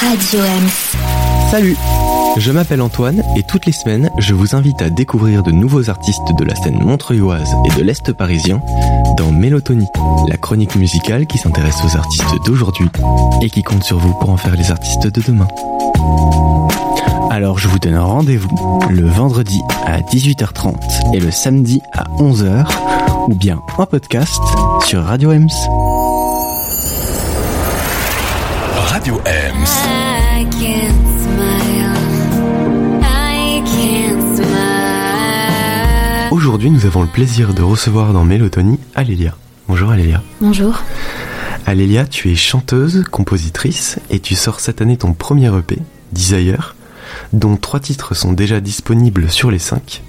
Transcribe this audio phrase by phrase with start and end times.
[0.00, 0.40] Radio.
[1.50, 1.76] Salut
[2.38, 6.32] Je m'appelle Antoine et toutes les semaines, je vous invite à découvrir de nouveaux artistes
[6.38, 8.62] de la scène montreuilloise et de l'Est parisien
[9.18, 9.88] dans Mélotonie,
[10.28, 12.88] la chronique musicale qui s'intéresse aux artistes d'aujourd'hui
[13.42, 15.48] et qui compte sur vous pour en faire les artistes de demain.
[17.30, 22.66] Alors je vous donne rendez-vous le vendredi à 18h30 et le samedi à 11h
[23.28, 24.40] ou bien en podcast
[24.86, 25.50] sur Radio Ems.
[36.30, 39.36] Aujourd'hui nous avons le plaisir de recevoir dans Mélotonie Alélia.
[39.68, 40.22] Bonjour Alélia.
[40.40, 40.82] Bonjour.
[41.66, 45.78] Alélia, tu es chanteuse, compositrice et tu sors cette année ton premier EP,
[46.12, 46.74] Desire,
[47.32, 50.02] dont trois titres sont déjà disponibles sur les cinq.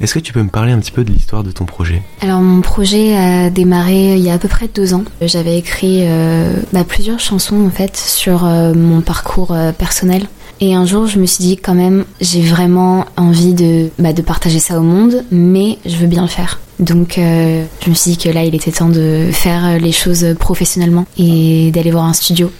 [0.00, 2.02] Est-ce que tu peux me parler un petit peu de l'histoire de ton projet?
[2.22, 5.04] Alors mon projet a démarré il y a à peu près deux ans.
[5.20, 10.26] J'avais écrit euh, bah, plusieurs chansons en fait sur euh, mon parcours euh, personnel.
[10.60, 14.22] Et un jour je me suis dit quand même j'ai vraiment envie de, bah, de
[14.22, 16.60] partager ça au monde, mais je veux bien le faire.
[16.78, 20.34] Donc euh, je me suis dit que là il était temps de faire les choses
[20.38, 22.50] professionnellement et d'aller voir un studio.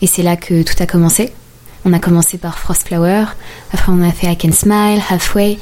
[0.00, 1.32] Et c'est là que tout a commencé.
[1.84, 3.24] On a commencé par Frost Flower,
[3.72, 5.58] après on a fait I Can Smile, Halfway.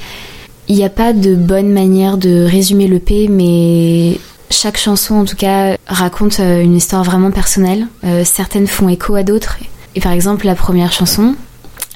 [0.68, 4.18] Il n'y a pas de bonne manière de résumer l'EP, mais
[4.50, 7.86] chaque chanson, en tout cas, raconte euh, une histoire vraiment personnelle.
[8.04, 9.58] Euh, certaines font écho à d'autres.
[9.94, 11.34] Et par exemple, la première chanson,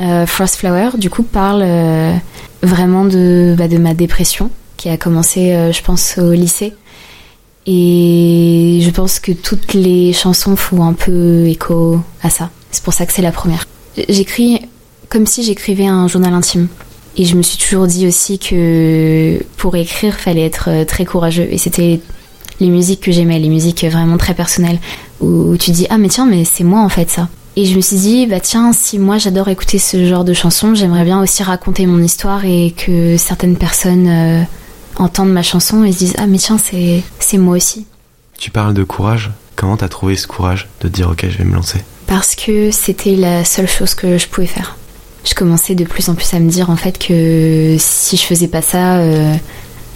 [0.00, 2.14] euh, Frost Flower, du coup, parle euh,
[2.62, 6.74] vraiment de, bah, de ma dépression, qui a commencé, je pense, au lycée.
[7.66, 12.50] Et je pense que toutes les chansons font un peu écho à ça.
[12.70, 13.66] C'est pour ça que c'est la première.
[14.08, 14.60] J'écris
[15.08, 16.68] comme si j'écrivais un journal intime.
[17.18, 21.46] Et je me suis toujours dit aussi que pour écrire, fallait être euh, très courageux.
[21.50, 22.00] Et c'était
[22.60, 24.78] les musiques que j'aimais, les musiques vraiment très personnelles,
[25.20, 27.28] où tu dis ah mais tiens mais c'est moi en fait ça.
[27.56, 30.74] Et je me suis dit bah tiens si moi j'adore écouter ce genre de chansons,
[30.74, 34.42] j'aimerais bien aussi raconter mon histoire et que certaines personnes euh,
[34.96, 37.86] entendent ma chanson et se disent ah mais tiens c'est c'est moi aussi.
[38.38, 39.30] Tu parles de courage.
[39.56, 41.82] Comment t'as trouvé ce courage de dire ok je vais me lancer?
[42.14, 44.76] Parce que c'était la seule chose que je pouvais faire.
[45.24, 48.48] Je commençais de plus en plus à me dire en fait que si je faisais
[48.48, 49.34] pas ça, euh,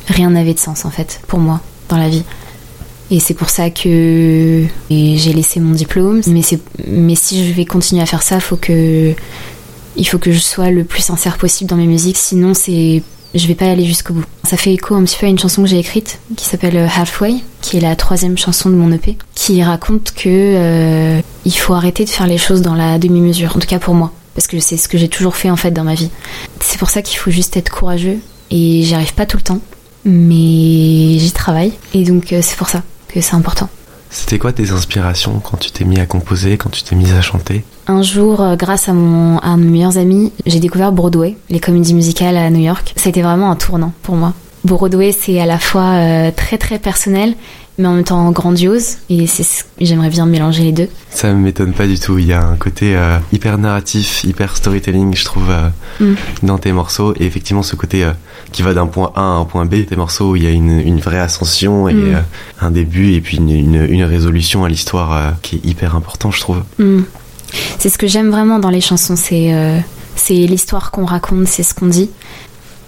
[0.08, 1.60] rien n'avait de sens en fait pour moi
[1.90, 2.22] dans la vie.
[3.10, 6.22] Et c'est pour ça que j'ai laissé mon diplôme.
[6.26, 11.02] Mais si je vais continuer à faire ça, il faut que je sois le plus
[11.02, 12.16] sincère possible dans mes musiques.
[12.16, 13.02] Sinon c'est
[13.36, 14.24] je vais pas aller jusqu'au bout.
[14.44, 16.88] Ça fait écho un petit peu à une chanson que j'ai écrite qui s'appelle euh,
[16.94, 21.74] Halfway, qui est la troisième chanson de mon EP, qui raconte que euh, il faut
[21.74, 24.58] arrêter de faire les choses dans la demi-mesure, en tout cas pour moi, parce que
[24.60, 26.10] c'est ce que j'ai toujours fait en fait dans ma vie.
[26.60, 28.18] C'est pour ça qu'il faut juste être courageux
[28.50, 29.60] et j'y arrive pas tout le temps,
[30.04, 33.68] mais j'y travaille et donc euh, c'est pour ça que c'est important.
[34.10, 37.20] C'était quoi tes inspirations quand tu t'es mis à composer, quand tu t'es mis à
[37.22, 37.64] chanter?
[37.86, 41.94] Un jour, euh, grâce à, mon, à mes meilleurs amis, j'ai découvert Broadway, les comédies
[41.94, 42.92] musicales à New York.
[42.96, 44.32] Ça a été vraiment un tournant pour moi.
[44.64, 47.34] Broadway, c'est à la fois euh, très très personnel,
[47.78, 50.88] mais en même temps grandiose, et c'est ce- j'aimerais bien mélanger les deux.
[51.10, 52.18] Ça m'étonne pas du tout.
[52.18, 55.68] Il y a un côté euh, hyper narratif, hyper storytelling, je trouve, euh,
[56.00, 56.14] Mm.
[56.46, 57.14] dans tes morceaux.
[57.20, 58.12] Et effectivement, ce côté euh,
[58.52, 60.50] qui va d'un point A à un point B, tes morceaux où il y a
[60.50, 62.22] une, une vraie ascension et Mm.
[62.62, 66.40] un début et puis une, une, une résolution à l'histoire qui est hyper important, je
[66.40, 66.62] trouve.
[66.78, 67.02] Hmm.
[67.78, 69.52] C'est ce que j'aime vraiment dans les chansons, c'est
[70.16, 72.10] c'est l'histoire qu'on raconte, c'est ce qu'on dit.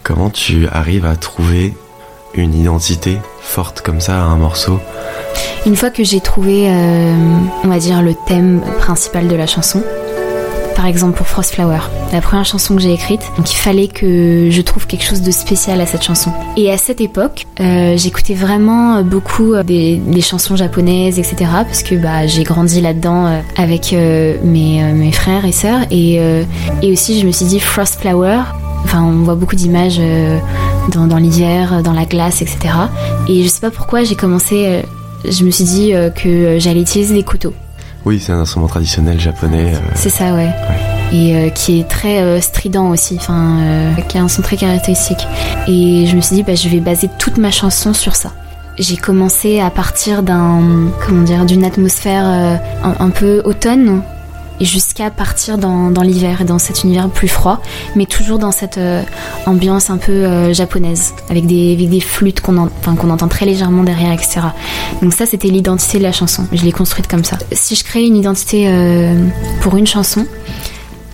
[0.03, 1.75] Comment tu arrives à trouver
[2.43, 4.78] une identité forte comme ça à un morceau
[5.66, 7.15] Une fois que j'ai trouvé, euh,
[7.65, 9.82] on va dire, le thème principal de la chanson,
[10.76, 11.81] par exemple pour Frost Flower,
[12.12, 15.31] la première chanson que j'ai écrite, donc il fallait que je trouve quelque chose de
[15.31, 16.31] spécial à cette chanson.
[16.56, 21.37] Et à cette époque, euh, j'écoutais vraiment beaucoup des, chansons japonaises, etc.
[21.65, 25.81] Parce que bah, j'ai grandi là-dedans euh, avec mes, mes frères et sœurs.
[25.91, 26.20] Et,
[26.82, 28.41] et aussi, je me suis dit Frost Flower.
[28.84, 30.00] Enfin, on voit beaucoup d'images
[30.88, 32.59] dans, dans l'hiver, dans la glace, etc.
[33.28, 34.65] Et je sais pas pourquoi j'ai commencé.
[34.66, 34.82] euh,
[35.28, 37.53] je me suis dit euh, que j'allais utiliser des couteaux.
[38.04, 39.73] Oui, c'est un instrument traditionnel japonais.
[39.75, 40.49] euh, C'est ça, ouais.
[41.12, 44.56] Et euh, qui est très euh, strident aussi, enfin, euh, qui a un son très
[44.56, 45.26] caractéristique.
[45.67, 48.31] Et je me suis dit, bah, je vais baser toute ma chanson sur ça.
[48.79, 50.61] J'ai commencé à partir d'un,
[51.05, 54.02] comment dire, d'une atmosphère euh, un, un peu automne,
[54.60, 57.60] jusqu'à partir dans, l'hiver, dans cet univers plus froid,
[57.96, 59.02] mais toujours dans cette euh,
[59.46, 64.40] ambiance un peu euh, japonaise, avec des, flûtes qu'on entend très légèrement derrière, etc.
[65.02, 66.46] Donc ça, c'était l'identité de la chanson.
[66.52, 67.38] Je l'ai construite comme ça.
[67.52, 69.14] Si je crée une identité euh,
[69.60, 70.26] pour une chanson,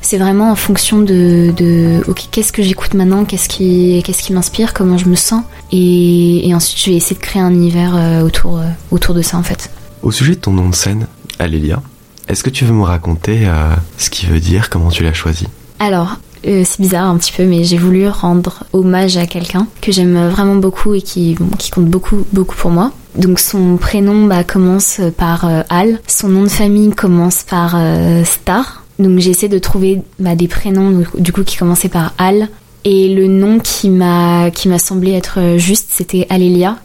[0.02, 5.06] c'est vraiment en fonction de, ok, qu'est-ce que j'écoute maintenant, qu'est-ce qui, m'inspire, comment je
[5.06, 5.42] me sens,
[5.72, 8.60] et, ensuite je vais essayer de créer un univers autour,
[8.90, 9.70] autour de ça en fait.
[10.02, 11.06] Au sujet de ton nom de scène,
[11.38, 11.80] Alélia,
[12.28, 15.46] Est-ce que tu veux me raconter euh, ce qui veut dire, comment tu l'as choisi?
[15.78, 16.16] Alors,
[16.46, 20.28] euh, c'est bizarre un petit peu, mais j'ai voulu rendre hommage à quelqu'un que j'aime
[20.28, 22.92] vraiment beaucoup et qui, qui compte beaucoup, beaucoup pour moi.
[23.14, 27.76] Donc son prénom bah, commence par euh, Al, son nom de famille commence par
[28.24, 28.84] Star.
[28.98, 32.48] Donc j'ai essayé de trouver bah, des prénoms du coup qui commençaient par Al.
[32.86, 36.76] Et le nom qui m'a qui m'a semblé être juste, c'était Alélia,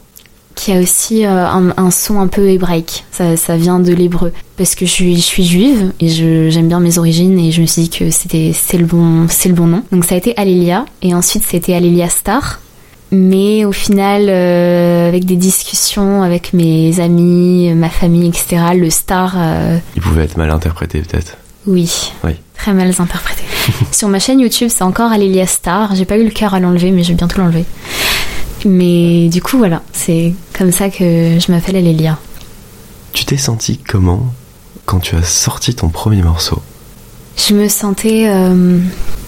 [0.60, 3.04] qui a aussi euh, un, un son un peu hébraïque.
[3.12, 4.32] Ça, ça vient de l'hébreu.
[4.58, 7.66] Parce que je suis, je suis juive et j'aime bien mes origines et je me
[7.66, 9.82] suis dit que c'était c'est le bon le bon nom.
[9.90, 12.60] Donc ça a été Alélia et ensuite c'était Alélia Star.
[13.12, 19.34] Mais au final, euh, avec des discussions avec mes amis, ma famille, etc., le star,
[19.36, 21.36] euh, Il pouvait être mal interprété peut-être?
[21.66, 22.32] oui, Oui.
[22.56, 23.42] très mal interprété.
[23.92, 25.94] Sur ma chaîne YouTube, c'est encore Alélia Star.
[25.96, 27.64] J'ai pas eu le cœur à l'enlever, mais je vais bientôt l'enlever.
[28.64, 32.18] Mais du coup, voilà, c'est comme ça que je m'appelle Alélia.
[33.14, 34.26] Tu t'es senti comment
[34.84, 36.60] quand tu as sorti ton premier morceau?
[37.38, 38.78] Je me sentais euh,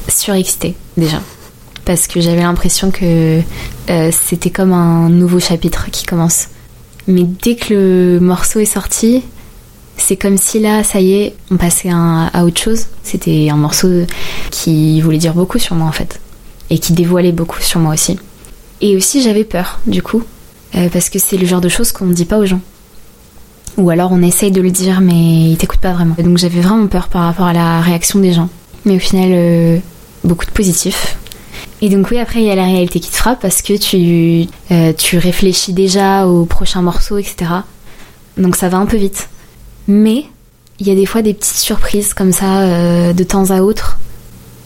[0.08, 1.22] surexcitée déjà.
[1.86, 3.40] Parce que j'avais l'impression que
[3.88, 6.48] euh, c'était comme un nouveau chapitre qui commence.
[7.08, 9.22] Mais dès que le morceau est sorti,
[9.96, 12.88] c'est comme si là, ça y est, on passait un- à autre chose.
[13.04, 13.88] C'était un morceau
[14.50, 16.20] qui voulait dire beaucoup sur moi en fait.
[16.68, 18.18] Et qui dévoilait beaucoup sur moi aussi.
[18.82, 20.22] Et aussi j'avais peur du coup.
[20.74, 22.60] Euh, parce que c'est le genre de choses qu'on ne dit pas aux gens.
[23.78, 26.14] Ou alors on essaye de le dire mais ils t'écoutent pas vraiment.
[26.18, 28.48] Donc j'avais vraiment peur par rapport à la réaction des gens.
[28.84, 29.78] Mais au final, euh,
[30.24, 31.16] beaucoup de positifs.
[31.80, 34.48] Et donc oui, après il y a la réalité qui te frappe parce que tu,
[34.70, 37.50] euh, tu réfléchis déjà au prochain morceau, etc.
[38.36, 39.28] Donc ça va un peu vite.
[39.88, 40.26] Mais
[40.78, 43.98] il y a des fois des petites surprises comme ça de temps à autre.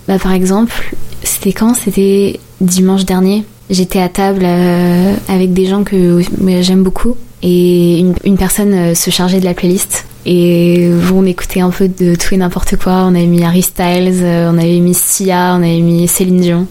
[0.09, 1.75] Bah, par exemple, c'était quand?
[1.75, 3.45] C'était dimanche dernier.
[3.69, 6.23] J'étais à table euh, avec des gens que
[6.61, 10.07] j'aime beaucoup et une, personne euh, se chargeait de la playlist.
[10.25, 13.05] Et on écoutait un peu de tout et n'importe quoi.
[13.05, 16.67] On avait mis Harry Styles, euh, on avait mis Sia, on avait mis Céline Dion.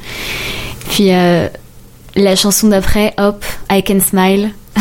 [0.89, 4.51] Puis la chanson d'après, hop, I Can Smile.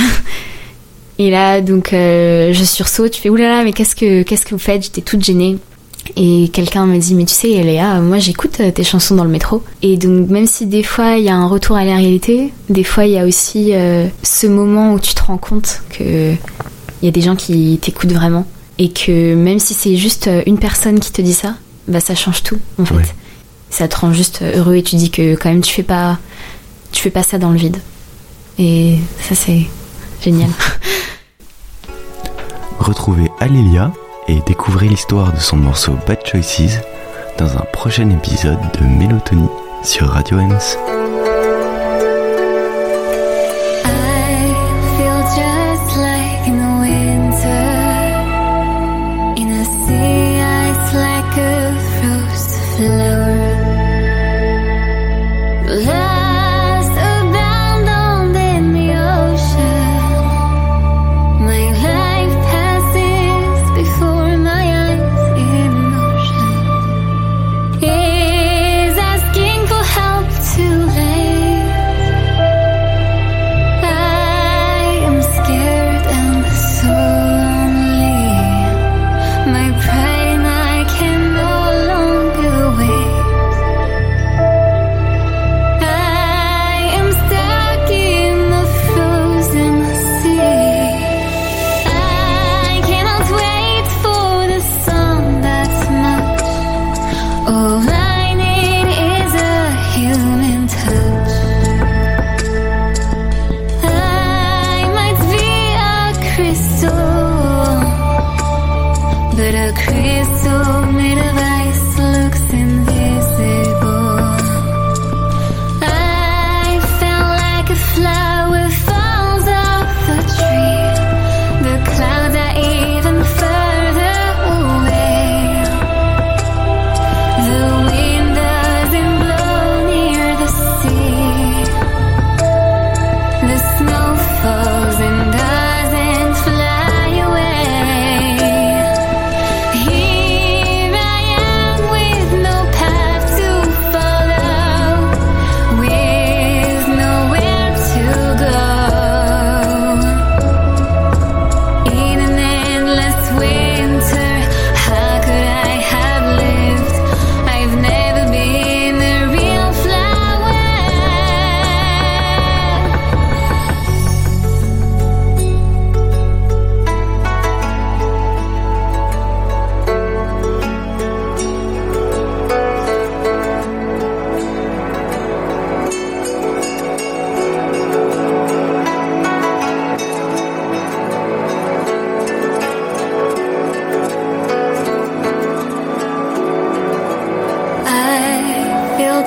[1.19, 3.13] et là, donc, je sursaute.
[3.13, 4.83] Tu fais oulala, mais qu'est-ce que qu'est-ce que vous faites?
[4.83, 5.57] J'étais toute gênée.
[6.17, 9.31] Et quelqu'un me dit, mais tu sais, Léa, moi j'écoute euh, tes chansons dans le
[9.31, 9.63] métro.
[9.83, 12.85] Et donc, même si des fois il y a un retour à la réalité, des
[12.85, 17.05] fois il y a aussi euh, ce moment où tu te rends compte que il
[17.05, 18.47] y a des gens qui t'écoutent vraiment.
[18.79, 21.55] Et que même si c'est juste euh, une personne qui te dit ça,
[21.89, 23.15] bah ça change tout en fait.
[23.71, 26.19] Ça te rend juste heureux et tu dis que quand même tu fais pas,
[26.93, 27.79] tu fais pas ça dans le vide.
[28.59, 29.67] Et ça c'est
[30.23, 30.51] génial.
[32.79, 33.93] Retrouvez Alélia
[34.29, 36.81] et découvrez l'histoire de son morceau Bad Choices
[37.39, 39.49] dans un prochain épisode de Mélotonie
[39.83, 41.04] sur Radio Ems.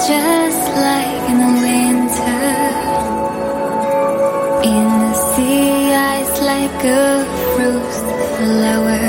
[0.06, 2.46] Just like in the winter.
[4.72, 7.26] In the sea, ice like a
[7.56, 9.06] frozen flower.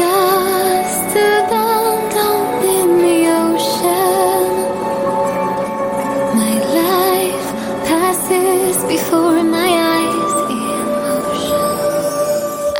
[0.00, 4.46] Lost abandoned in the ocean.
[6.40, 7.46] My life
[7.88, 11.76] passes before my eyes in motion.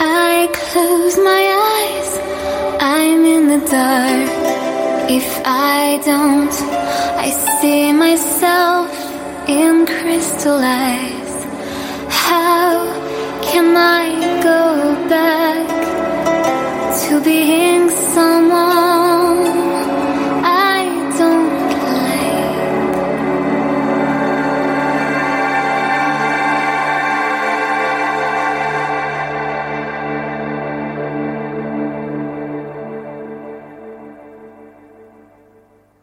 [0.01, 1.45] I close my
[1.77, 2.11] eyes,
[2.81, 4.25] I'm in the dark.
[5.09, 6.51] If I don't,
[7.17, 8.91] I see myself
[9.49, 11.45] in crystal eyes.
[12.11, 12.91] How
[13.41, 15.69] can I go back
[17.09, 17.66] to being?